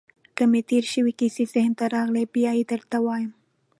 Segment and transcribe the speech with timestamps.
[0.35, 3.31] که مې تېرې شوې کیسې ذهن ته راغلې، بیا يې درته وایم.